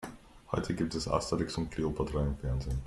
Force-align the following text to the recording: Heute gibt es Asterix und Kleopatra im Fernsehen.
Heute 0.51 0.73
gibt 0.73 0.95
es 0.95 1.07
Asterix 1.07 1.55
und 1.59 1.69
Kleopatra 1.69 2.23
im 2.25 2.35
Fernsehen. 2.37 2.79